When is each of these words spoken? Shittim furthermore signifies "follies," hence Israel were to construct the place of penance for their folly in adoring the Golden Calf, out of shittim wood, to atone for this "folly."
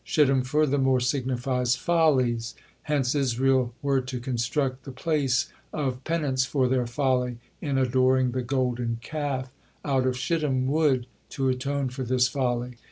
Shittim 0.03 0.41
furthermore 0.41 0.99
signifies 0.99 1.75
"follies," 1.75 2.55
hence 2.81 3.13
Israel 3.13 3.75
were 3.83 4.01
to 4.01 4.19
construct 4.19 4.83
the 4.83 4.91
place 4.91 5.53
of 5.71 6.03
penance 6.03 6.43
for 6.43 6.67
their 6.67 6.87
folly 6.87 7.37
in 7.61 7.77
adoring 7.77 8.31
the 8.31 8.41
Golden 8.41 8.97
Calf, 9.01 9.53
out 9.85 10.07
of 10.07 10.17
shittim 10.17 10.65
wood, 10.65 11.05
to 11.29 11.49
atone 11.49 11.89
for 11.89 12.01
this 12.01 12.27
"folly." 12.27 12.77